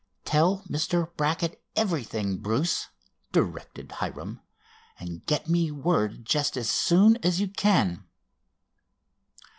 [0.25, 1.15] "Tell Mr.
[1.15, 2.87] Brackett everything, Bruce,"
[3.31, 4.41] directed Hiram,
[4.99, 8.05] "and get me word just as soon as you can."